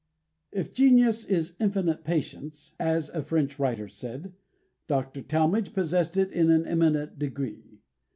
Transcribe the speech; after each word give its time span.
If 0.51 0.73
"Genius 0.73 1.25
is 1.25 1.55
infinite 1.59 2.03
patience," 2.03 2.73
as 2.79 3.09
a 3.09 3.21
French 3.21 3.59
writer 3.59 3.87
said, 3.87 4.33
Dr. 4.87 5.21
Talmage 5.21 5.73
possessed 5.75 6.17
it 6.17 6.31
in 6.31 6.49
an 6.49 6.65
eminent 6.65 7.19
degree. 7.19 7.81